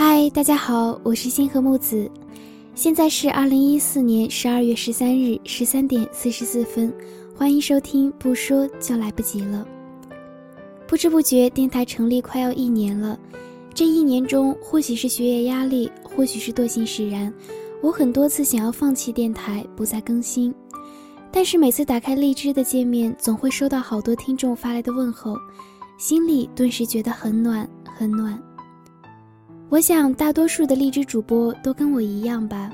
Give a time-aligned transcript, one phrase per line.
[0.00, 2.08] 嗨，大家好，我是星河木子，
[2.72, 6.94] 现在是二零一四年十二月十三日十三点四十四分，
[7.36, 9.66] 欢迎收听，不说就来不及了。
[10.86, 13.18] 不知不觉，电台成立快要一年了，
[13.74, 17.34] 这一年中，或许是学业压力，或许是惰性使然，
[17.82, 20.54] 我很多次想要放弃电台，不再更新。
[21.32, 25.36] 但是每次打开荔枝的界面，总会收到好多听众发来的问候，
[25.98, 28.40] 心里顿时觉得很暖，很暖。
[29.70, 32.72] 我想大多数的荔枝主播都跟我一样吧，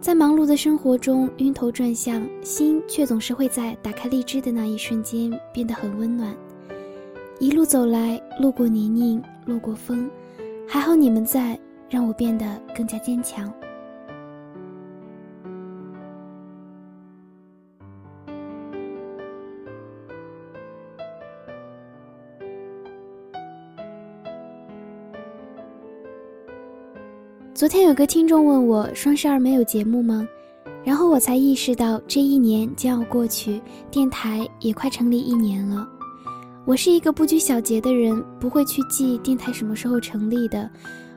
[0.00, 6.34] 在忙碌的生活中晕头转向，心却总是会在打开荔枝的那一瞬间变得很温暖。
[7.38, 10.10] 一路走来，路过泥泞，路过风，
[10.66, 11.56] 还好你们在，
[11.88, 13.52] 让我变得更加坚强。
[27.56, 30.28] 昨天有个听众问我双十二没有节目吗？
[30.84, 35.88] 然后我才意识到这一年将要过去，电台也快成立一年了。
[36.66, 40.70] 我是一个不拘小节的人，不会去记电台什么时候成立的。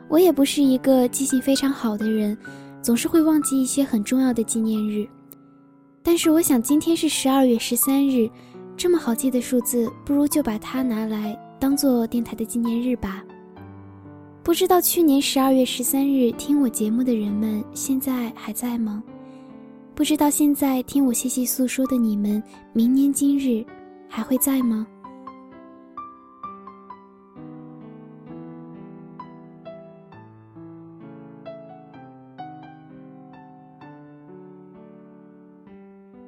[0.07, 2.37] 我也不是一个记性非常好的人，
[2.81, 5.05] 总是会忘记一些很重要的纪念日。
[6.01, 8.29] 但是我想今天是十二月十三日，
[8.77, 13.25] 这么好记的数字，不如就把它拿来当做电台的纪念日吧。
[14.49, 19.03] 不知道去年十二月十三日听我节目的人们现在还在吗？
[19.93, 22.41] 不知道现在听我细细诉说的你们，
[22.73, 23.63] 明年今日
[24.07, 24.87] 还会在吗？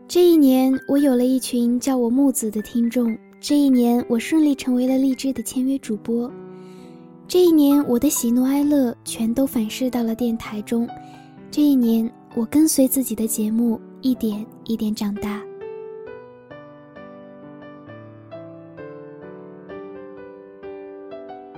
[0.08, 3.17] 这一年，我有了一群叫我木子的听众。
[3.39, 6.31] 这一年，我顺利成为了荔枝的签约主播。
[7.32, 10.86] 这一年，我的喜怒哀乐全都反噬到了电台中。
[11.50, 15.41] 这一年，我跟随自己的节目一点一点长大。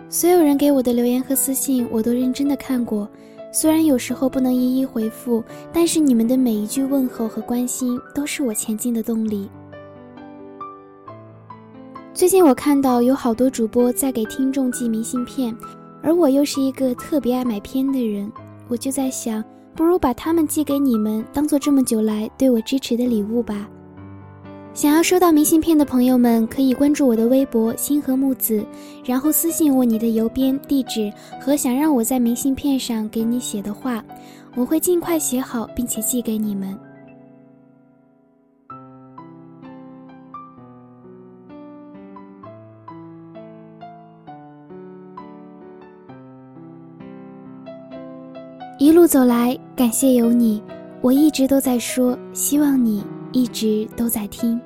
[0.07, 3.09] 所有人给我的留言和私信，我都认真的看过。
[3.51, 9.50] 虽然有时候不能一一回复，但是你们的每一句问候和关心，都是我前进的动力。
[12.13, 15.56] 最近我看到有好多主播在给听众寄明信片，
[16.03, 18.31] 而我又是一个特别爱买片的人，
[18.68, 19.44] 我就在想，
[19.74, 23.68] 不如把它们寄给你们，当做这么久来对我支持的礼物吧。
[24.75, 28.63] 想要收到明信片的朋友们，可以关注我的微博“星河木子”，
[29.03, 34.06] 然后私信我你的邮编地址和想让我在明信片上给你写的话，
[34.56, 36.78] 我会尽快写好并且寄给你们。
[48.79, 50.61] 一路走来，感谢有你。
[51.00, 54.59] 我一直都在说，希望你一直都在听。